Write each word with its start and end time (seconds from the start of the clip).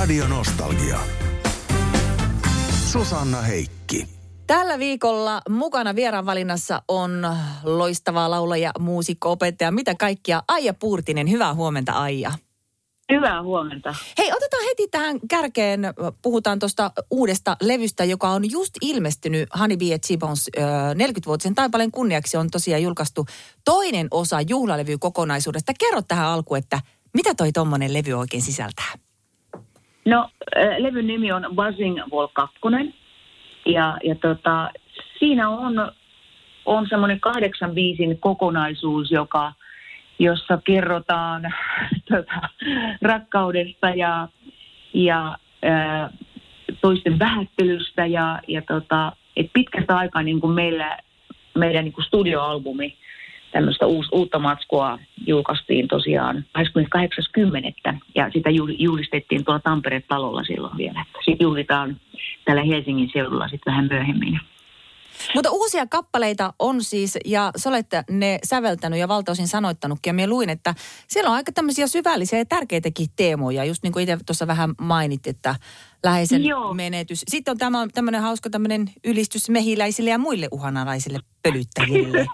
Radio 0.00 0.28
Nostalgia. 0.28 0.98
Susanna 2.86 3.40
Heikki. 3.40 4.06
Tällä 4.46 4.78
viikolla 4.78 5.42
mukana 5.48 5.94
vieraanvalinnassa 5.94 6.82
on 6.88 7.26
loistava 7.64 8.30
laulaja, 8.30 8.70
muusikko, 8.78 9.32
opettaja, 9.32 9.70
mitä 9.70 9.94
kaikkia. 9.94 10.42
Aija 10.48 10.74
Puurtinen, 10.74 11.30
hyvää 11.30 11.54
huomenta 11.54 11.92
Aija. 11.92 12.32
Hyvää 13.12 13.42
huomenta. 13.42 13.94
Hei, 14.18 14.32
otetaan 14.32 14.64
heti 14.64 14.88
tähän 14.88 15.20
kärkeen, 15.28 15.80
puhutaan 16.22 16.58
tuosta 16.58 16.92
uudesta 17.10 17.56
levystä, 17.62 18.04
joka 18.04 18.28
on 18.28 18.50
just 18.50 18.74
ilmestynyt 18.80 19.48
Honey 19.58 19.76
Bee 19.76 19.98
Gibbons 19.98 20.50
40-vuotisen 20.94 21.54
taipaleen 21.54 21.90
kunniaksi 21.90 22.36
on 22.36 22.50
tosiaan 22.50 22.82
julkaistu 22.82 23.26
toinen 23.64 24.08
osa 24.10 24.40
juhlalevy 24.40 24.98
kokonaisuudesta. 24.98 25.72
Kerro 25.78 26.02
tähän 26.02 26.26
alkuun, 26.26 26.58
että 26.58 26.80
mitä 27.14 27.34
toi 27.34 27.52
tommonen 27.52 27.94
levy 27.94 28.12
oikein 28.12 28.42
sisältää? 28.42 29.09
No, 30.10 30.28
levyn 30.78 31.06
nimi 31.06 31.32
on 31.32 31.46
Buzzing 31.54 32.00
Wall 32.12 32.28
2. 32.32 32.58
Ja, 33.66 33.98
ja 34.04 34.14
tota, 34.14 34.70
siinä 35.18 35.48
on, 35.48 35.92
on 36.64 36.86
semmoinen 36.88 37.20
kahdeksan 37.20 37.74
viisin 37.74 38.18
kokonaisuus, 38.18 39.10
joka, 39.10 39.52
jossa 40.18 40.58
kerrotaan 40.64 41.42
tota, 42.10 42.48
rakkaudesta 43.02 43.90
ja, 43.90 44.28
ja 44.94 45.36
ää, 45.62 46.10
toisten 46.80 47.18
vähättelystä. 47.18 48.06
Ja, 48.06 48.40
ja 48.48 48.62
tota, 48.62 49.12
et 49.36 49.50
pitkästä 49.52 49.96
aikaa 49.96 50.22
niin 50.22 50.40
kuin 50.40 50.52
meillä, 50.52 50.98
meidän 51.54 51.84
niin 51.84 51.92
kuin 51.92 52.04
studioalbumi 52.04 52.96
tämmöistä 53.52 53.86
uus, 53.86 54.08
uutta 54.12 54.38
matskua 54.38 54.98
julkaistiin 55.26 55.88
tosiaan 55.88 56.44
28.10. 56.58 57.96
ja 58.14 58.30
sitä 58.32 58.50
julistettiin 58.78 59.44
tuolla 59.44 59.60
Tampereen 59.60 60.04
talolla 60.08 60.44
silloin 60.44 60.76
vielä. 60.76 61.04
Sitten 61.24 61.44
juhlitaan 61.44 61.96
täällä 62.44 62.62
Helsingin 62.62 63.10
seudulla 63.12 63.48
sitten 63.48 63.72
vähän 63.72 63.88
myöhemmin. 63.90 64.40
Mutta 65.34 65.50
uusia 65.50 65.86
kappaleita 65.86 66.54
on 66.58 66.84
siis, 66.84 67.18
ja 67.24 67.50
sä 67.56 67.68
olet 67.68 67.86
ne 68.10 68.38
säveltänyt 68.44 68.98
ja 68.98 69.08
valtaosin 69.08 69.48
sanoittanutkin. 69.48 70.10
Ja 70.10 70.14
minä 70.14 70.26
luin, 70.26 70.50
että 70.50 70.74
siellä 71.08 71.30
on 71.30 71.36
aika 71.36 71.52
tämmöisiä 71.52 71.86
syvällisiä 71.86 72.38
ja 72.38 72.44
tärkeitäkin 72.44 73.06
teemoja. 73.16 73.64
Just 73.64 73.82
niin 73.82 73.92
kuin 73.92 74.02
itse 74.02 74.18
tuossa 74.26 74.46
vähän 74.46 74.74
mainit, 74.80 75.26
että 75.26 75.54
läheisen 76.04 76.44
Joo. 76.44 76.74
menetys. 76.74 77.24
Sitten 77.28 77.52
on 77.52 77.58
tämä, 77.58 77.86
tämmöinen 77.94 78.22
hauska 78.22 78.50
tämmöinen 78.50 78.90
ylistys 79.04 79.48
mehiläisille 79.48 80.10
ja 80.10 80.18
muille 80.18 80.48
uhanalaisille 80.52 81.18
pölyttäjille. 81.42 82.26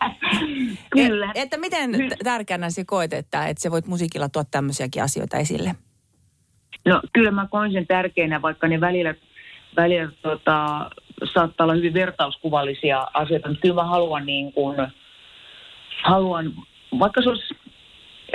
Kyllä. 0.91 1.33
Et, 1.35 1.43
että 1.43 1.57
miten 1.59 1.91
tärkeänä 2.25 2.71
se 2.71 2.85
koet, 2.85 3.13
että, 3.13 3.47
että 3.47 3.63
se 3.63 3.71
voit 3.71 3.87
musiikilla 3.87 4.29
tuoda 4.29 4.49
tämmöisiäkin 4.51 5.03
asioita 5.03 5.37
esille? 5.37 5.75
No 6.87 7.03
kyllä 7.13 7.31
mä 7.31 7.49
koin 7.51 7.73
sen 7.73 7.87
tärkeänä, 7.87 8.43
vaikka 8.43 8.69
ne 8.69 8.81
välillä, 8.81 9.15
välillä 9.77 10.09
tota, 10.23 10.91
saattaa 11.35 11.65
olla 11.65 11.75
hyvin 11.75 11.95
vertauskuvallisia 11.95 13.07
asioita, 13.15 13.49
mutta 13.49 13.61
kyllä 13.63 13.75
mä 13.75 13.85
haluan 13.85 14.27
niin 14.27 14.53
kuin, 14.53 14.77
haluan, 16.03 16.53
vaikka 16.99 17.23
se 17.23 17.29
olisi 17.29 17.55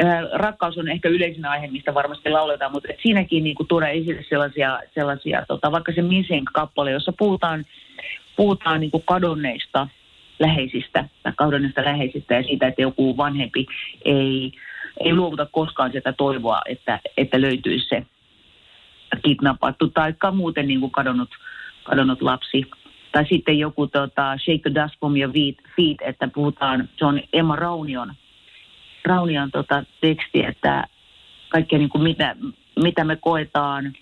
äh, 0.04 0.24
rakkaus 0.34 0.78
on 0.78 0.88
ehkä 0.88 1.10
yleisin 1.10 1.46
aihe, 1.46 1.68
mistä 1.68 1.94
varmasti 1.94 2.30
lauletaan, 2.30 2.72
mutta 2.72 2.88
siinäkin 3.04 3.44
niin 3.44 3.56
kuin 3.56 3.68
tuoda 3.68 3.88
esille 3.88 4.26
sellaisia, 4.30 4.80
sellaisia 4.94 5.46
tota, 5.48 5.72
vaikka 5.72 5.92
se 5.92 6.02
Missing-kappale, 6.02 6.92
jossa 6.92 7.14
puhutaan, 7.20 7.66
puhutaan 8.36 8.80
niin 8.80 8.92
kuin 8.92 9.04
kadonneista 9.06 9.88
läheisistä 10.40 11.10
tai 11.24 11.34
kadonneista 11.36 11.86
läheisistä 11.86 12.36
ja 12.36 12.44
siitä, 12.44 12.68
että 12.68 12.82
joku 12.82 13.18
vanhempi 13.18 13.66
ei, 14.06 14.52
ei 15.00 15.14
luovuta 15.14 15.48
koskaan 15.52 15.92
sitä 15.92 16.14
toivoa, 16.14 16.62
että, 16.66 17.00
että 17.18 17.42
löytyisi 17.42 17.88
se 17.90 18.06
kidnappattu 19.24 19.88
tai 19.88 20.14
muuten 20.34 20.68
niin 20.68 20.80
kuin 20.80 20.92
kadonnut, 20.92 21.30
kadonnut 21.84 22.22
lapsi. 22.22 22.66
Tai 23.12 23.26
sitten 23.30 23.60
joku 23.60 23.88
tota, 23.88 24.38
Shake 24.38 24.70
the 24.70 24.82
Dust 24.82 25.00
from 25.00 25.18
your 25.18 25.34
feet, 25.76 25.98
että 26.02 26.28
puhutaan, 26.28 26.90
se 26.98 27.06
on 27.06 27.22
Emma 27.34 27.56
Raunion, 27.56 28.14
Raunion 29.06 29.52
tota, 29.52 29.84
teksti, 30.02 30.46
että 30.46 30.88
kaikkea 31.50 31.80
niin 31.80 31.90
kuin 31.90 32.04
mitä, 32.04 32.36
mitä 32.84 33.04
me 33.04 33.16
koetaan, 33.16 33.94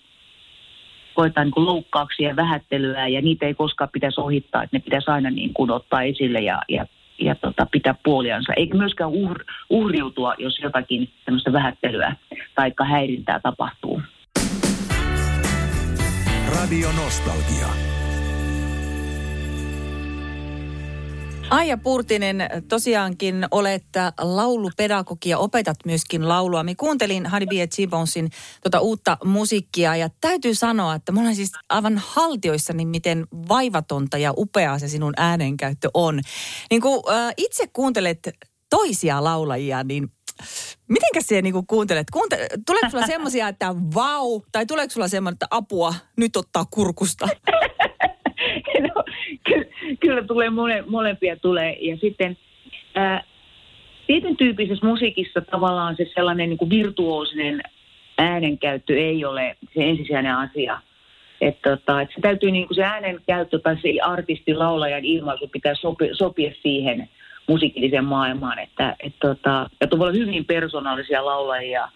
koetaan 1.14 1.48
niin 1.48 1.54
kuin 1.54 1.66
loukkauksia 1.66 2.30
ja 2.30 2.36
vähättelyä 2.36 3.08
ja 3.08 3.22
niitä 3.22 3.46
ei 3.46 3.54
koskaan 3.54 3.90
pitäisi 3.94 4.22
ohittaa, 4.22 4.64
että 4.64 4.78
ne 4.78 4.82
pitäisi 4.82 5.12
aina 5.12 5.30
niin 5.30 5.54
kuin 5.54 5.72
ottaa 5.72 6.04
esille 6.04 6.40
ja, 6.40 6.62
ja, 6.70 6.86
ja 7.20 7.36
tota, 7.36 7.68
pitää 7.72 7.96
puoliansa. 8.04 8.54
Eikä 8.54 8.78
myöskään 8.78 9.10
uhr, 9.10 9.44
uhriutua, 9.70 10.36
jos 10.38 10.60
jotakin 10.60 11.10
tämmöistä 11.26 11.54
vähättelyä 11.54 12.16
tai 12.56 12.74
häirintää 12.88 13.40
tapahtuu. 13.40 13.89
Radio 16.50 16.92
Nostalgia. 16.92 17.68
Aija 21.50 21.78
Purtinen, 21.78 22.50
tosiaankin 22.68 23.46
olet 23.52 23.86
laulupedagogi 24.22 25.30
ja 25.30 25.38
opetat 25.38 25.78
myöskin 25.86 26.28
laulua. 26.28 26.64
Me 26.64 26.76
kuuntelin 26.76 27.26
Honey 27.26 27.68
Chibonsin 27.68 28.30
tota 28.64 28.80
uutta 28.80 29.18
musiikkia 29.24 29.96
ja 29.96 30.10
täytyy 30.22 30.56
sanoa, 30.56 30.96
että 30.96 31.12
mä 31.12 31.22
olen 31.22 31.36
siis 31.36 31.52
aivan 31.70 32.02
haltioissani, 32.06 32.86
miten 32.86 33.28
vaivatonta 33.50 34.18
ja 34.18 34.34
upeaa 34.38 34.80
se 34.80 34.88
sinun 34.88 35.14
äänenkäyttö 35.18 35.90
on. 35.94 36.22
Niin 36.72 36.82
kun 36.82 37.04
äh, 37.12 37.34
itse 37.38 37.68
kuuntelet 37.74 38.30
toisia 38.70 39.24
laulajia, 39.24 39.84
niin 39.84 40.12
Mitenkä 40.88 41.22
siellä 41.22 41.42
niinku 41.42 41.64
kuuntelet? 41.68 42.08
Kuunte, 42.14 42.48
tuleeko 42.66 42.90
sulla 42.90 43.06
semmoisia, 43.06 43.48
että 43.48 43.76
vau, 43.96 44.42
tai 44.52 44.66
tuleeko 44.66 44.92
sulla 44.92 45.08
semmoinen, 45.08 45.36
että 45.36 45.48
apua, 45.52 45.94
nyt 46.18 46.36
ottaa 46.36 46.66
kurkusta? 46.72 47.28
no, 48.88 49.04
kyllä, 49.44 49.66
kyllä 50.00 50.24
tulee, 50.24 50.50
mole, 50.50 50.84
molempia 50.88 51.36
tulee. 51.36 51.78
Ja 51.82 51.98
sitten 51.98 52.38
ää, 52.96 53.24
tietyn 54.08 54.38
tyyppisessä 54.38 54.86
musiikissa 54.86 55.42
tavallaan 55.42 55.96
se 55.98 56.06
sellainen 56.16 56.50
niin 56.50 56.58
kuin 56.58 56.70
virtuoosinen 56.70 57.62
äänenkäyttö 58.18 58.98
ei 58.98 59.26
ole 59.26 59.58
se 59.74 59.90
ensisijainen 59.90 60.36
asia. 60.36 60.82
Että 61.42 61.78
tota, 61.78 62.02
et 62.02 62.10
se 62.16 62.22
täytyy 62.22 62.52
niin 62.52 62.68
kuin 62.68 62.76
se 62.76 62.84
äänenkäyttö 62.84 63.60
tai 63.60 63.78
se 63.82 64.02
artistin, 64.02 64.60
laulajan 64.60 65.06
ilmaisu 65.06 65.48
pitää 65.48 65.76
sopi, 65.76 66.10
sopia 66.14 66.52
siihen– 66.64 67.10
musiikilliseen 67.50 68.06
maailmaan. 68.06 68.60
Että, 68.60 68.96
et 69.00 69.14
tota, 69.20 69.70
ja 69.82 69.88
voi 69.92 70.08
olla 70.08 70.20
hyvin 70.20 70.46
persoonallisia 70.46 71.26
laulajia, 71.26 71.90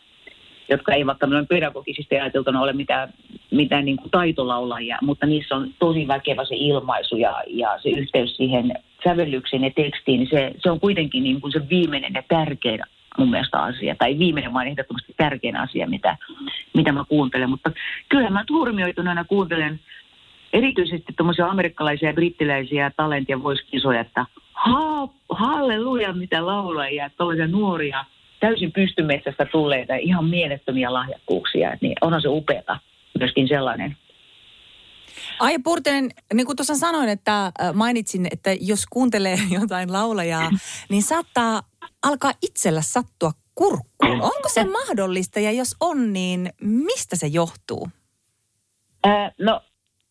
jotka 0.69 0.93
ei 0.93 1.05
vaikka 1.05 1.27
noin 1.27 1.47
pedagogisesti 1.47 2.19
ajateltuna 2.19 2.61
ole 2.61 2.73
mitään, 2.73 3.13
mitään 3.51 3.85
niin 3.85 3.97
kuin 3.97 4.11
taitolaulajia, 4.11 4.97
mutta 5.01 5.25
niissä 5.25 5.55
on 5.55 5.69
tosi 5.79 6.07
väkevä 6.07 6.45
se 6.45 6.55
ilmaisu 6.55 7.17
ja, 7.17 7.43
ja 7.47 7.79
se 7.83 7.89
yhteys 7.89 8.37
siihen 8.37 8.73
sävellykseen 9.03 9.63
ja 9.63 9.71
tekstiin, 9.75 10.27
se, 10.29 10.51
se 10.57 10.71
on 10.71 10.79
kuitenkin 10.79 11.23
niin 11.23 11.41
kuin 11.41 11.51
se 11.51 11.69
viimeinen 11.69 12.13
ja 12.13 12.23
tärkein 12.27 12.79
mun 13.17 13.29
mielestä 13.29 13.59
asia, 13.59 13.95
tai 13.95 14.19
viimeinen 14.19 14.53
vaan 14.53 14.67
ehdottomasti 14.67 15.13
tärkein 15.17 15.55
asia, 15.55 15.87
mitä, 15.87 16.17
mitä 16.73 16.91
mä 16.91 17.05
kuuntelen. 17.09 17.49
Mutta 17.49 17.71
kyllä 18.09 18.29
mä 18.29 18.43
turmioituneena 18.47 19.25
kuuntelen 19.25 19.79
erityisesti 20.53 21.13
tuommoisia 21.17 21.47
amerikkalaisia 21.47 22.09
ja 22.09 22.13
brittiläisiä 22.13 22.91
talent- 22.97 23.29
ja 23.29 23.43
voiskisoja, 23.43 24.01
että 24.01 24.25
ha, 24.53 25.09
halleluja 25.29 26.13
mitä 26.13 26.45
laulajia, 26.45 27.09
tuollaisia 27.09 27.47
nuoria, 27.47 28.05
täysin 28.39 28.71
pystymetsästä 28.71 29.45
tulleita, 29.45 29.95
ihan 29.95 30.25
mielettömiä 30.25 30.93
lahjakkuuksia, 30.93 31.77
niin 31.81 31.95
onhan 32.01 32.21
se 32.21 32.27
upeata 32.27 32.79
myöskin 33.19 33.47
sellainen. 33.47 33.97
Ai 35.39 35.59
Purtenen, 35.63 36.09
niin 36.33 36.45
kuin 36.45 36.55
tuossa 36.55 36.75
sanoin, 36.75 37.09
että 37.09 37.45
äh, 37.45 37.73
mainitsin, 37.73 38.27
että 38.31 38.55
jos 38.61 38.85
kuuntelee 38.89 39.37
jotain 39.61 39.93
laulajaa, 39.93 40.49
niin 40.89 41.03
saattaa 41.03 41.61
alkaa 42.03 42.33
itsellä 42.41 42.81
sattua 42.81 43.31
kurkkuun. 43.55 44.21
Onko 44.21 44.49
se 44.53 44.63
mahdollista 44.63 45.39
ja 45.39 45.51
jos 45.51 45.75
on, 45.79 46.13
niin 46.13 46.49
mistä 46.61 47.15
se 47.15 47.27
johtuu? 47.27 47.89
Äh, 49.07 49.31
no 49.39 49.61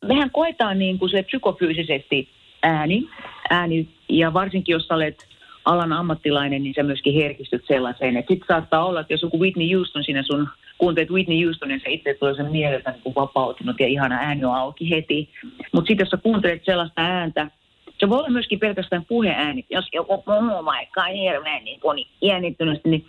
mehän 0.04 0.30
koetaan 0.30 0.78
niin 0.78 0.98
kuin 0.98 1.10
se 1.10 1.22
psykofyysisesti 1.22 2.28
ääni, 2.62 3.08
ääni, 3.50 3.88
ja 4.08 4.32
varsinkin 4.32 4.72
jos 4.72 4.90
olet 4.90 5.26
alan 5.64 5.92
ammattilainen, 5.92 6.62
niin 6.62 6.74
sä 6.74 6.82
myöskin 6.82 7.14
herkistyt 7.14 7.64
sellaiseen. 7.66 8.14
Sitten 8.14 8.46
saattaa 8.48 8.84
olla, 8.84 9.00
että 9.00 9.12
jos 9.12 9.22
joku 9.22 9.40
Whitney 9.40 9.74
Houston 9.74 10.04
siinä 10.04 10.22
sun, 10.22 10.48
kuuntelet 10.78 11.10
Whitney 11.10 11.44
Houston, 11.44 11.68
niin 11.68 11.80
sä 11.80 11.88
itse 11.88 12.14
tulee 12.14 12.34
sen 12.34 12.50
mieleltä 12.50 12.90
niin 12.90 13.14
vapautunut 13.14 13.80
ja 13.80 13.86
ihana 13.86 14.14
ääni 14.14 14.44
on 14.44 14.54
auki 14.54 14.90
heti. 14.90 15.28
Mutta 15.72 15.88
sitten 15.88 16.04
jos 16.04 16.10
sä 16.10 16.16
kuuntelet 16.16 16.64
sellaista 16.64 17.02
ääntä, 17.02 17.50
se 18.02 18.08
voi 18.08 18.18
olla 18.18 18.28
myöskin 18.28 18.58
pelkästään 18.58 19.04
puheääni. 19.04 19.66
Jos 19.70 19.84
joku 19.92 20.22
puhuu 20.22 20.64
vaikka 20.64 21.04
hirveän 21.04 21.64
niin 21.64 21.80
kun 21.80 21.96
jännittyneesti, 22.22 22.88
niin 22.88 23.06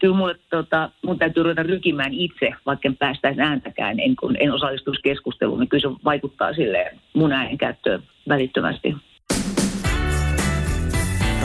kyllä 0.00 0.16
mulle, 0.16 0.34
tota, 0.50 0.90
mun 1.02 1.18
täytyy 1.18 1.42
ruveta 1.42 1.62
rykimään 1.62 2.14
itse, 2.14 2.50
vaikka 2.66 2.88
en 2.88 2.96
päästäisi 2.96 3.40
ääntäkään, 3.40 4.00
en, 4.00 4.16
kun 4.16 4.36
en 4.40 4.52
osallistuisi 4.52 5.02
keskusteluun, 5.02 5.60
niin 5.60 5.68
kyllä 5.68 5.90
se 5.90 6.04
vaikuttaa 6.04 6.54
sille 6.54 6.92
mun 7.14 7.32
äänenkäyttöön 7.32 8.02
välittömästi. 8.28 8.94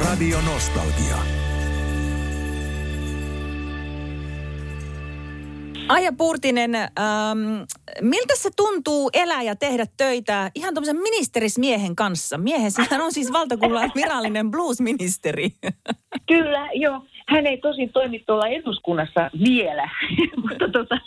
Radio 0.05 0.37
Nostalgia. 0.53 1.40
Aija 5.91 6.11
Purtinen, 6.17 6.75
ähm, 6.75 7.39
miltä 8.01 8.33
se 8.35 8.49
tuntuu 8.55 9.09
elää 9.13 9.41
ja 9.41 9.55
tehdä 9.55 9.85
töitä 9.97 10.51
ihan 10.55 10.73
tuommoisen 10.73 11.01
ministerismiehen 11.01 11.95
kanssa? 11.95 12.37
Miehen, 12.37 12.71
hän 12.91 13.01
on 13.01 13.11
siis 13.11 13.33
valtakunnan 13.33 13.91
virallinen 13.95 14.51
bluesministeri. 14.51 15.49
Kyllä, 16.27 16.69
joo. 16.73 17.05
Hän 17.27 17.47
ei 17.47 17.57
tosin 17.57 17.89
toimi 17.93 18.19
tuolla 18.19 18.47
eduskunnassa 18.47 19.29
vielä, 19.43 19.89
mutta 20.49 20.69
tota, 20.69 20.97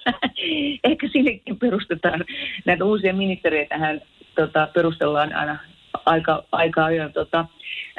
ehkä 0.85 1.09
sinnekin 1.13 1.59
perustetaan 1.59 2.25
näitä 2.65 2.85
uusia 2.85 3.15
ministeriöitä. 3.15 3.79
Hän 3.79 4.01
tota, 4.35 4.69
perustellaan 4.75 5.35
aina 5.35 5.59
aika, 6.07 6.45
aika 6.53 6.85
ajoin. 6.85 7.13
Tota, 7.13 7.45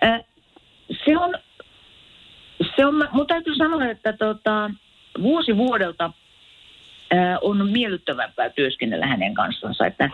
äh, 0.03 0.21
se 1.05 1.17
on, 1.17 1.33
se 2.75 2.85
on, 2.85 3.07
mun 3.11 3.27
täytyy 3.27 3.55
sanoa, 3.55 3.85
että 3.85 4.13
tota, 4.13 4.71
vuosi 5.21 5.57
vuodelta– 5.57 6.11
on 7.41 7.69
miellyttävämpää 7.71 8.49
työskennellä 8.49 9.07
hänen 9.07 9.33
kanssansa. 9.33 9.85
Että, 9.85 10.09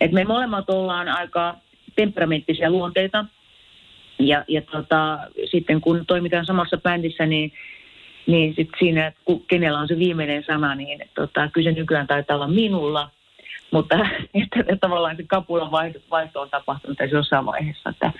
että 0.00 0.14
me 0.14 0.24
molemmat 0.24 0.70
ollaan 0.70 1.08
aika 1.08 1.54
temperamenttisia 1.96 2.70
luonteita. 2.70 3.24
Ja, 4.18 4.44
ja 4.48 4.62
tota, 4.62 5.18
sitten 5.50 5.80
kun 5.80 6.06
toimitaan 6.06 6.46
samassa 6.46 6.76
bändissä, 6.76 7.26
niin, 7.26 7.52
niin 8.26 8.54
sit 8.54 8.68
siinä, 8.78 9.12
kun 9.24 9.44
kenellä 9.46 9.78
on 9.78 9.88
se 9.88 9.98
viimeinen 9.98 10.44
sana, 10.44 10.74
niin 10.74 11.00
tota, 11.14 11.48
kyllä 11.52 11.70
se 11.70 11.76
nykyään 11.76 12.06
taitaa 12.06 12.36
olla 12.36 12.48
minulla. 12.48 13.10
Mutta 13.70 13.96
että, 14.34 14.76
tavallaan 14.80 15.16
se 15.16 15.24
kapulan 15.26 15.70
vaihto, 15.70 16.00
vaihto 16.10 16.40
on 16.40 16.50
tapahtunut 16.50 16.98
tässä 16.98 17.16
jossain 17.16 17.46
vaiheessa. 17.46 17.90
Että 17.90 18.12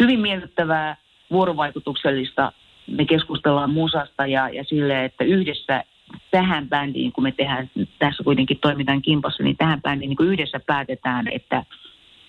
hyvin 0.00 0.20
miellyttävää 0.20 0.96
vuorovaikutuksellista. 1.30 2.52
Me 2.86 3.04
keskustellaan 3.04 3.70
musasta 3.70 4.26
ja, 4.26 4.48
ja 4.48 4.64
sille, 4.64 5.04
että 5.04 5.24
yhdessä 5.24 5.84
tähän 6.30 6.68
bändiin, 6.68 7.12
kun 7.12 7.24
me 7.24 7.32
tehdään, 7.32 7.70
tässä 7.98 8.24
kuitenkin 8.24 8.58
toimitaan 8.60 9.02
kimpassa, 9.02 9.42
niin 9.42 9.56
tähän 9.56 9.82
bändiin 9.82 10.08
niin 10.08 10.28
yhdessä 10.28 10.60
päätetään, 10.66 11.28
että 11.28 11.64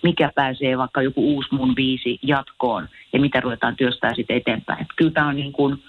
mikä 0.02 0.32
pääsee 0.34 0.78
vaikka 0.78 1.02
joku 1.02 1.34
uusi 1.34 1.48
mun 1.54 1.76
viisi 1.76 2.18
jatkoon 2.22 2.88
ja 3.12 3.20
mitä 3.20 3.40
ruvetaan 3.40 3.76
työstää 3.76 4.14
sitten 4.14 4.36
eteenpäin. 4.36 4.80
Että 4.80 4.94
kyllä 4.96 5.10
tämä 5.10 5.28
on 5.28 5.36
niin 5.36 5.52
kuin, 5.52 5.82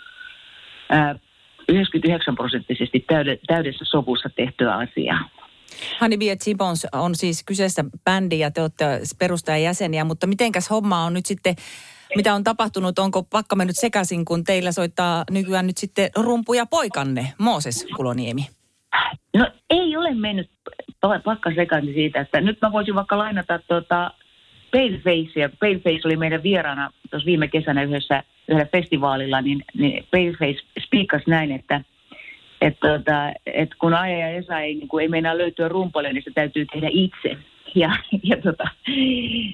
ää, 0.90 1.16
99 1.70 2.36
prosenttisesti 2.36 3.06
täydessä 3.48 3.86
sovussa 3.86 4.30
tehtyä 4.30 4.76
asiaa. 4.76 5.30
Honeybee 6.02 6.36
Gibbons 6.36 6.88
on 6.92 7.16
siis 7.16 7.44
kyseessä 7.44 7.86
bändi 8.06 8.40
ja 8.40 8.52
te 8.52 8.62
olette 8.62 8.86
perustajajäseniä, 9.20 10.04
mutta 10.04 10.28
mitenkäs 10.28 10.70
homma 10.70 11.04
on 11.04 11.14
nyt 11.14 11.26
sitten 11.26 11.56
mitä 12.16 12.34
on 12.34 12.44
tapahtunut? 12.44 13.00
Onko 13.00 13.24
pakka 13.24 13.56
mennyt 13.56 13.76
sekaisin, 13.76 14.26
kun 14.26 14.44
teillä 14.44 14.72
soittaa 14.72 15.24
nykyään 15.32 15.68
nyt 15.68 15.78
sitten 15.78 16.10
rumpuja 16.16 16.66
poikanne, 16.66 17.34
Mooses 17.38 17.88
Kuloniemi? 17.96 18.48
No 19.38 19.48
ei 19.70 19.98
ole 19.98 20.14
mennyt 20.14 20.50
pakka 21.24 21.52
sekaisin 21.56 21.94
siitä, 21.94 22.22
että 22.22 22.42
nyt 22.42 22.58
mä 22.62 22.72
voisin 22.72 22.96
vaikka 22.96 23.18
lainata 23.18 23.60
tuota 23.60 24.12
Palefacea. 24.72 25.50
Paleface 25.60 26.02
oli 26.06 26.18
meidän 26.18 26.44
vieraana 26.44 26.90
tuossa 27.12 27.26
viime 27.26 27.48
kesänä 27.48 27.84
yhdessä, 27.84 28.24
yhdellä 28.48 28.70
festivaalilla, 28.72 29.42
niin, 29.42 29.66
niin 29.78 30.08
Paleface 30.12 30.68
spiikkasi 30.86 31.30
näin, 31.30 31.52
että 31.52 31.82
että 32.62 32.98
tota, 32.98 33.34
et 33.46 33.70
kun 33.76 33.94
Aija 33.94 34.18
ja 34.18 34.30
Esa 34.30 34.60
ei, 34.60 34.76
niin 34.76 34.88
kuin, 34.88 35.02
ei 35.02 35.08
meinaa 35.08 35.38
löytyä 35.38 35.68
rumpalle, 35.68 36.14
niin 36.14 36.24
se 36.24 36.32
täytyy 36.36 36.66
tehdä 36.66 36.88
itse. 36.92 37.38
Ja, 37.76 37.92
ja 38.24 38.38
tota, 38.38 38.68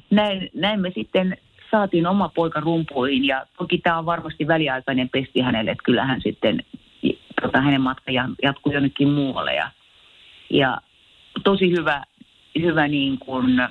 näin, 0.10 0.50
näin 0.54 0.80
me 0.80 0.92
sitten 0.96 1.38
saatiin 1.75 2.07
oma 2.07 2.30
poika 2.30 2.60
rumpuihin 2.60 3.25
ja 3.25 3.45
toki 3.57 3.77
tämä 3.77 3.98
on 3.98 4.06
varmasti 4.06 4.48
väliaikainen 4.48 5.10
pesti 5.10 5.42
hänelle, 5.42 5.72
että 5.72 5.83
kyllähän 5.83 6.22
sitten 6.22 6.60
tota, 7.42 7.62
hänen 7.62 7.81
matka 7.81 8.12
jatkuu 8.44 8.74
jonnekin 8.74 9.10
muualle 9.10 9.54
ja, 9.54 9.72
ja 10.50 10.77
tosi 11.44 11.72
hyvä, 11.72 12.04
hyvä 12.62 12.88
niin 12.88 13.19
kuin, 13.19 13.62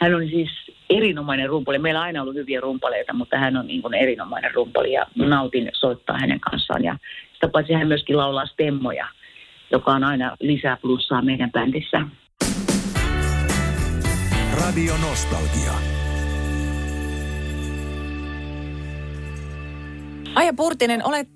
hän 0.00 0.14
on 0.14 0.28
siis 0.28 0.50
erinomainen 0.90 1.48
rumpali. 1.48 1.78
Meillä 1.78 2.00
on 2.00 2.06
aina 2.06 2.22
ollut 2.22 2.34
hyviä 2.34 2.60
rumpaleita, 2.60 3.12
mutta 3.12 3.38
hän 3.38 3.56
on 3.56 3.66
niin 3.66 3.82
kuin 3.82 3.94
erinomainen 3.94 4.54
rumpali 4.54 4.92
ja 4.92 5.06
nautin 5.16 5.70
soittaa 5.72 6.18
hänen 6.18 6.40
kanssaan. 6.40 6.84
Ja 6.84 6.96
sitä 7.34 7.48
paitsi 7.48 7.72
hän 7.72 7.88
myöskin 7.88 8.16
laulaa 8.16 8.46
stemmoja, 8.46 9.06
joka 9.70 9.92
on 9.92 10.04
aina 10.04 10.36
lisää 10.40 10.76
plussaa 10.76 11.22
meidän 11.22 11.52
bändissä. 11.52 12.00
Radio 14.60 14.94
Nostalgia. 15.08 16.03
Aija 20.34 20.52
Purtinen, 20.52 21.06
olet 21.06 21.28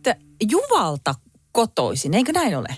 Juvalta 0.51 1.15
kotoisin, 1.53 2.15
eikö 2.15 2.33
näin 2.33 2.57
ole? 2.57 2.69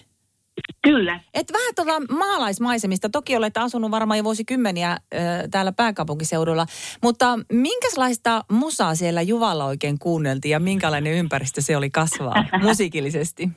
Kyllä. 0.82 1.20
Et 1.34 1.52
vähän 1.52 1.74
tuolla 1.76 2.00
maalaismaisemista, 2.18 3.08
toki 3.08 3.36
olet 3.36 3.56
asunut 3.56 3.90
varmaan 3.90 4.18
jo 4.18 4.24
vuosikymmeniä 4.24 4.92
ö, 4.92 5.16
täällä 5.50 5.72
pääkaupunkiseudulla, 5.72 6.66
mutta 7.02 7.38
minkälaista 7.52 8.44
musaa 8.50 8.94
siellä 8.94 9.22
Juvalla 9.22 9.64
oikein 9.64 9.98
kuunneltiin 9.98 10.52
ja 10.52 10.60
minkälainen 10.60 11.14
ympäristö 11.14 11.60
se 11.60 11.76
oli 11.76 11.90
kasvaa 11.90 12.44
musiikillisesti? 12.62 13.48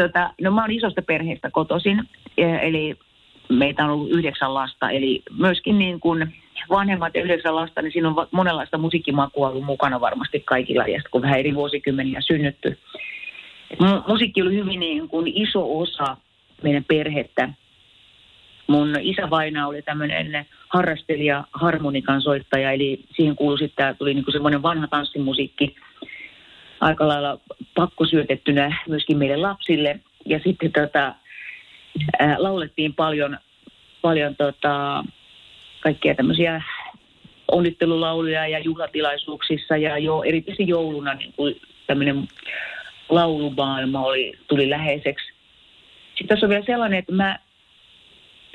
Tota, 0.00 0.34
no 0.40 0.50
mä 0.50 0.60
oon 0.60 0.70
isosta 0.70 1.02
perheestä 1.02 1.50
kotoisin, 1.50 2.02
e, 2.36 2.68
eli 2.68 2.98
meitä 3.48 3.84
on 3.84 3.90
ollut 3.90 4.10
yhdeksän 4.10 4.54
lasta, 4.54 4.90
eli 4.90 5.22
myöskin 5.38 5.78
niin 5.78 6.00
kuin 6.00 6.34
vanhemmat 6.70 7.14
ja 7.14 7.22
yhdeksän 7.22 7.56
lasta, 7.56 7.82
niin 7.82 7.92
siinä 7.92 8.08
on 8.08 8.26
monenlaista 8.30 8.78
musiikkimakua 8.78 9.48
ollut 9.48 9.64
mukana 9.64 10.00
varmasti 10.00 10.40
kaikilla, 10.40 10.86
ja 10.86 11.02
kun 11.10 11.22
vähän 11.22 11.38
eri 11.38 11.54
vuosikymmeniä 11.54 12.20
synnytty. 12.20 12.78
Musiikki 14.08 14.42
oli 14.42 14.54
hyvin 14.54 14.80
niin 14.80 15.08
kuin 15.08 15.32
iso 15.34 15.78
osa 15.78 16.16
meidän 16.62 16.84
perhettä. 16.84 17.48
Mun 18.66 18.96
isä 19.00 19.30
Vaina 19.30 19.66
oli 19.66 19.82
tämmöinen 19.82 20.46
harrastelija, 20.68 21.44
harmonikan 21.52 22.22
soittaja, 22.22 22.72
eli 22.72 23.04
siihen 23.16 23.36
kuului 23.36 23.58
sitten, 23.58 23.96
tuli 23.96 24.14
niin 24.14 24.24
kuin 24.24 24.32
semmoinen 24.32 24.62
vanha 24.62 24.86
tanssimusiikki 24.86 25.76
aika 26.80 27.08
lailla 27.08 27.38
pakkosyötettynä 27.74 28.82
myöskin 28.88 29.18
meille 29.18 29.36
lapsille. 29.36 30.00
Ja 30.26 30.40
sitten 30.44 30.72
tota, 30.72 31.14
ää, 32.18 32.36
laulettiin 32.38 32.94
paljon, 32.94 33.38
paljon 34.02 34.36
tota, 34.36 35.04
kaikkia 35.82 36.14
tämmöisiä 36.14 36.62
onnittelulauluja 37.48 38.48
ja 38.48 38.58
juhlatilaisuuksissa 38.58 39.76
ja 39.76 39.98
jo 39.98 40.22
erityisesti 40.22 40.68
jouluna 40.68 41.14
niin 41.14 41.32
kuin 41.32 41.60
tämmöinen 41.86 42.28
laulumaailma 43.08 44.04
oli, 44.04 44.32
tuli 44.48 44.70
läheiseksi. 44.70 45.32
Sitten 46.08 46.28
tässä 46.28 46.46
on 46.46 46.50
vielä 46.50 46.64
sellainen, 46.66 46.98
että 46.98 47.12
mä 47.12 47.38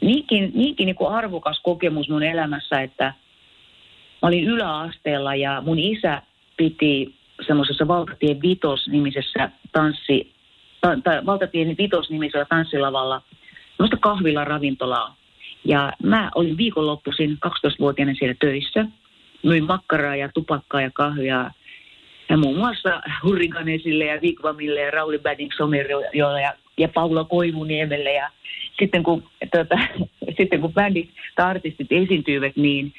niinkin, 0.01 0.51
niinkin 0.53 0.85
niin 0.85 0.95
kuin 0.95 1.13
arvokas 1.13 1.59
kokemus 1.63 2.09
mun 2.09 2.23
elämässä, 2.23 2.81
että 2.81 3.05
mä 4.21 4.27
olin 4.27 4.43
yläasteella 4.43 5.35
ja 5.35 5.61
mun 5.65 5.79
isä 5.79 6.21
piti 6.57 7.15
semmoisessa 7.47 7.87
Valtatien 7.87 8.41
Vitos-nimisessä 8.41 9.49
tanssi, 9.71 10.33
ta, 10.81 10.89
ta, 11.03 11.25
Valtatien 11.25 11.75
Vitos-nimisellä 11.77 12.45
tanssilavalla 12.45 13.21
semmoista 13.77 13.97
kahvila 13.97 14.45
ravintolaa. 14.45 15.15
Ja 15.67 15.93
mä 16.03 16.31
olin 16.35 16.57
viikonloppuisin 16.57 17.37
12-vuotiaana 17.45 18.13
siellä 18.13 18.35
töissä. 18.39 18.85
Myin 19.43 19.63
makkaraa 19.63 20.15
ja 20.15 20.29
tupakkaa 20.33 20.81
ja 20.81 20.91
kahvia 20.93 21.51
ja 22.29 22.37
muun 22.37 22.57
muassa 22.57 23.01
Hurrikanesille 23.23 24.05
ja 24.05 24.21
Vigvamille 24.21 24.81
ja 24.81 24.91
Rauli 24.91 25.19
Badding 25.19 25.51
Somerjolle 25.57 26.41
ja, 26.41 26.53
ja 26.77 26.87
Paula 26.87 27.23
Koivuniemelle. 27.23 28.13
Ja 28.13 28.29
sitten 28.79 29.03
kun, 29.03 29.23
tuota, 29.51 29.75
sitten 30.37 30.61
kun 30.61 30.73
bändit 30.73 31.09
tai 31.35 31.45
artistit 31.45 31.91
esiintyivät, 31.91 32.55
niin, 32.55 32.93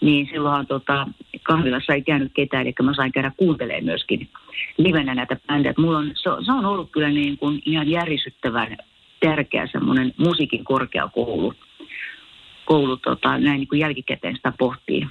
niin 0.00 0.28
silloinhan 0.32 0.66
tota, 0.66 1.06
kahvilassa 1.42 1.94
ei 1.94 2.02
käynyt 2.02 2.32
ketään, 2.34 2.62
eli 2.62 2.74
mä 2.82 2.94
sain 2.94 3.12
käydä 3.12 3.32
kuuntelemaan 3.36 3.84
myöskin 3.84 4.28
livenä 4.76 5.14
näitä 5.14 5.36
bändejä. 5.46 5.74
Mulla 5.78 5.98
on, 5.98 6.10
se, 6.14 6.30
se 6.46 6.52
on 6.52 6.64
ollut 6.64 6.90
kyllä 6.92 7.10
niin 7.10 7.38
kuin 7.38 7.62
ihan 7.64 7.88
järisyttävän 7.88 8.76
tärkeä 9.20 9.68
semmoinen 9.72 10.12
musiikin 10.16 10.64
korkeakoulu 10.64 11.54
koulu 12.70 12.96
tota, 12.96 13.38
näin 13.38 13.58
niin 13.58 13.68
kuin 13.68 13.80
jälkikäteen 13.80 14.36
sitä 14.36 14.52
pohtii. 14.58 15.06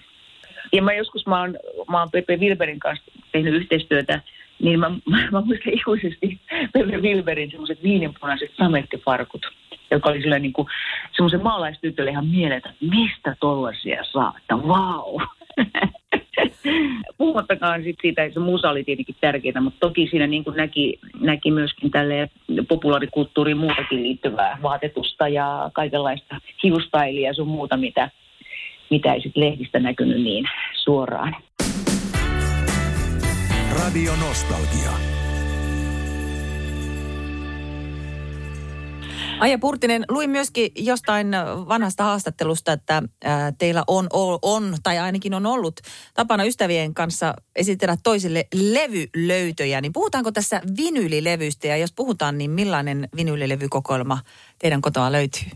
Ja 0.74 0.82
mä 0.82 0.94
joskus, 0.94 1.28
mä 1.28 1.40
oon, 1.40 1.58
mä 1.92 2.00
oon 2.00 2.12
Pepe 2.12 2.38
Wilberin 2.38 2.80
kanssa 2.80 3.12
tehnyt 3.32 3.54
yhteistyötä, 3.54 4.22
niin 4.60 4.80
mä, 4.80 4.90
mä, 5.12 5.18
mä 5.32 5.42
muistan 5.42 5.74
ikuisesti 5.74 6.40
Pepe 6.74 6.98
Wilberin 6.98 7.52
semmoiset 7.52 7.84
viininpunaiset 7.84 8.52
samettifarkut, 8.58 9.46
joka 9.92 10.10
oli 10.10 10.22
sillä 10.22 10.40
niin 10.40 10.54
kuin 10.54 10.68
semmoisen 11.16 11.44
maalaistytölle 11.44 12.12
ihan 12.12 12.28
mielettä, 12.28 12.70
että 12.70 12.86
mistä 12.86 13.36
tollaisia 13.40 14.04
saa, 14.04 14.34
että 14.38 14.56
vau. 14.56 15.18
Wow. 15.18 15.28
Puhumattakaan 17.18 17.84
sit 17.84 17.96
siitä, 18.02 18.24
että 18.24 18.34
se 18.34 18.40
musa 18.40 18.70
oli 18.70 18.84
tietenkin 18.84 19.16
tärkeää, 19.22 19.62
mutta 19.62 19.80
toki 19.80 20.08
siinä 20.12 20.28
niin 20.28 20.44
kuin 20.44 20.58
näki, 20.58 21.00
näki 21.20 21.52
myöskin 21.52 21.92
tälle 21.92 22.30
populaarikulttuuriin 22.68 23.58
muutakin 23.58 24.04
liittyvää 24.04 24.58
vaatetusta 24.62 25.28
ja 25.28 25.70
kaikenlaista 25.74 26.42
hiustailia 26.64 27.30
ja 27.30 27.34
sun 27.34 27.48
muuta, 27.48 27.78
mitä, 27.78 28.10
mitä 28.90 29.14
ei 29.14 29.22
sitten 29.22 29.44
lehdistä 29.44 29.80
näkynyt 29.80 30.22
niin 30.24 30.46
suoraan. 30.74 31.36
Radio 33.84 34.12
Nostalgia. 34.12 35.19
Aija 39.40 39.58
Purtinen, 39.60 40.06
luin 40.10 40.30
myöskin 40.30 40.72
jostain 40.76 41.28
vanhasta 41.68 42.04
haastattelusta, 42.04 42.74
että 42.74 43.04
teillä 43.58 43.84
on, 43.88 44.08
on, 44.42 44.64
tai 44.84 44.98
ainakin 44.98 45.34
on 45.34 45.46
ollut 45.46 45.76
tapana 46.14 46.44
ystävien 46.44 46.94
kanssa 46.94 47.34
esitellä 47.56 47.96
toisille 48.04 48.44
levylöytöjä. 48.74 49.82
Niin 49.82 49.94
puhutaanko 49.94 50.32
tässä 50.32 50.62
vinylilevystä 50.78 51.68
ja 51.68 51.78
jos 51.78 51.94
puhutaan, 51.96 52.38
niin 52.38 52.52
millainen 52.52 53.10
vinylilevykokoelma 53.16 54.18
teidän 54.60 54.82
kotoa 54.82 55.12
löytyy? 55.12 55.50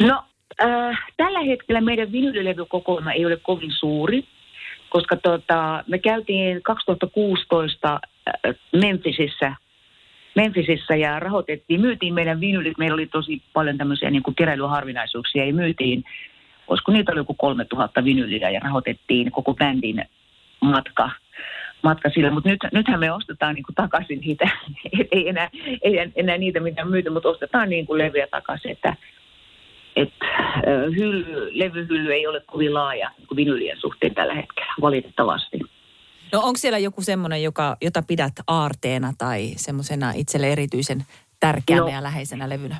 No, 0.00 0.24
äh, 0.62 0.98
tällä 1.16 1.40
hetkellä 1.40 1.80
meidän 1.80 2.12
vinylilevykokoelma 2.12 3.12
ei 3.12 3.26
ole 3.26 3.36
kovin 3.36 3.72
suuri, 3.78 4.24
koska 4.90 5.16
tota, 5.16 5.84
me 5.88 5.98
käytiin 5.98 6.62
2016 6.62 7.92
äh, 7.92 8.54
Memphisissä 8.72 9.56
Memphisissä 10.34 10.96
ja 10.96 11.20
rahoitettiin, 11.20 11.80
myytiin 11.80 12.14
meidän 12.14 12.40
vinylit, 12.40 12.78
meillä 12.78 12.94
oli 12.94 13.06
tosi 13.06 13.42
paljon 13.52 13.78
tämmöisiä 13.78 14.10
niin 14.10 14.22
kuin 14.22 14.34
keräilyharvinaisuuksia 14.34 15.44
ja 15.44 15.54
myytiin, 15.54 16.04
olisiko 16.68 16.92
niitä 16.92 17.12
oli 17.12 17.20
joku 17.20 17.34
3000 17.34 18.04
vinyliä 18.04 18.50
ja 18.50 18.60
rahoitettiin 18.60 19.32
koko 19.32 19.54
bändin 19.54 20.04
matka, 20.60 21.10
matka 21.82 22.10
sillä, 22.10 22.30
mutta 22.30 22.48
nyt, 22.48 22.60
nythän 22.72 23.00
me 23.00 23.12
ostetaan 23.12 23.54
niin 23.54 23.64
kuin 23.64 23.74
takaisin 23.74 24.20
niitä, 24.20 24.50
ei 25.12 25.28
enää, 25.28 25.50
ei 25.82 26.10
enää 26.16 26.38
niitä 26.38 26.60
mitä 26.60 26.84
myyty, 26.84 27.10
mutta 27.10 27.28
ostetaan 27.28 27.70
niin 27.70 27.86
kuin 27.86 27.98
levyjä 27.98 28.26
takaisin, 28.26 28.70
että 28.70 28.96
että 29.96 30.26
hylly, 30.96 31.58
levyhylly 31.58 32.12
ei 32.12 32.26
ole 32.26 32.42
kovin 32.46 32.74
laaja 32.74 33.10
niin 33.18 33.36
vinylien 33.36 33.80
suhteen 33.80 34.14
tällä 34.14 34.34
hetkellä, 34.34 34.74
valitettavasti. 34.80 35.60
No 36.34 36.40
onko 36.40 36.56
siellä 36.56 36.78
joku 36.78 37.02
semmoinen, 37.02 37.42
joka, 37.42 37.76
jota 37.82 38.02
pidät 38.02 38.32
aarteena 38.46 39.12
tai 39.18 39.52
semmoisena 39.56 40.12
itselle 40.16 40.52
erityisen 40.52 41.04
tärkeänä 41.40 41.82
no, 41.82 41.88
ja 41.88 42.02
läheisenä 42.02 42.48
levynä? 42.48 42.78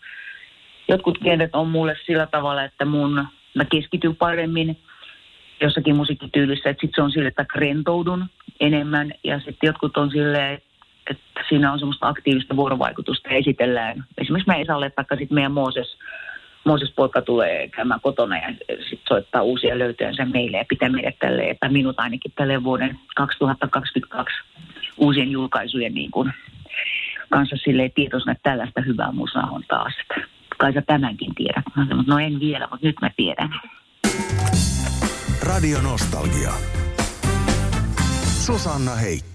jotkut 0.87 1.19
genret 1.19 1.55
on 1.55 1.67
mulle 1.67 1.95
sillä 2.05 2.27
tavalla, 2.27 2.63
että 2.63 2.85
mun, 2.85 3.27
mä 3.53 3.65
keskityn 3.65 4.15
paremmin 4.15 4.77
jossakin 5.61 5.95
musiikkityylissä, 5.95 6.69
että 6.69 6.81
sitten 6.81 6.95
se 6.95 7.01
on 7.01 7.11
sille, 7.11 7.27
että 7.27 7.45
rentoudun 7.55 8.25
enemmän. 8.59 9.13
Ja 9.23 9.37
sitten 9.37 9.67
jotkut 9.67 9.97
on 9.97 10.11
silleen, 10.11 10.53
että 10.53 10.72
siinä 11.49 11.73
on 11.73 11.79
semmoista 11.79 12.07
aktiivista 12.07 12.55
vuorovaikutusta 12.55 13.29
ja 13.29 13.35
esitellään. 13.35 14.05
Esimerkiksi 14.17 14.51
mä 14.51 14.55
Esalle, 14.55 14.89
taikka 14.89 15.15
sitten 15.15 15.35
meidän 15.35 15.51
Mooses, 15.51 15.97
Mooses 16.65 16.93
poika 16.95 17.21
tulee 17.21 17.67
käymään 17.67 18.01
kotona 18.01 18.37
ja 18.37 18.47
sitten 18.67 19.07
soittaa 19.07 19.41
uusia 19.41 19.79
löytöjänsä 19.79 20.25
meille 20.25 20.57
ja 20.57 20.65
pitää 20.69 20.89
meidät 20.89 21.15
tälle, 21.19 21.49
että 21.49 21.69
minut 21.69 21.99
ainakin 21.99 22.31
tälle 22.35 22.63
vuoden 22.63 22.99
2022 23.15 24.35
uusien 24.97 25.31
julkaisujen 25.31 25.93
niin 25.93 26.11
kuin 26.11 26.33
kanssa 27.29 27.55
silleen 27.63 27.91
tietoisena, 27.95 28.31
että 28.31 28.49
tällaista 28.49 28.81
hyvää 28.81 29.11
musaa 29.11 29.49
on 29.51 29.63
taas. 29.67 29.93
Että 30.01 30.27
kai 30.57 30.73
sä 30.73 30.81
tämänkin 30.81 31.35
tiedät. 31.35 31.65
No 32.07 32.19
en 32.19 32.39
vielä, 32.39 32.67
mutta 32.71 32.87
nyt 32.87 32.95
mä 33.01 33.09
tiedän. 33.17 33.49
Radio 35.41 35.81
Nostalgia. 35.81 36.51
Susanna 38.45 38.95
Heikki. 38.95 39.32